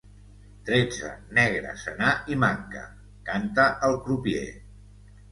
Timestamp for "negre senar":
1.39-2.07